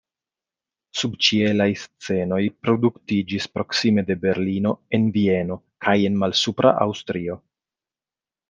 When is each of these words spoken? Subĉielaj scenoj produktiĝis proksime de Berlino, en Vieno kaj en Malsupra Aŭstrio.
Subĉielaj 1.01 1.67
scenoj 1.81 2.39
produktiĝis 2.67 3.47
proksime 3.57 4.05
de 4.09 4.17
Berlino, 4.25 4.75
en 4.99 5.07
Vieno 5.19 5.61
kaj 5.87 5.97
en 6.11 6.21
Malsupra 6.25 6.77
Aŭstrio. 6.89 7.39